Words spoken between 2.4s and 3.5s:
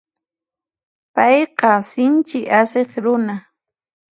asiq runa.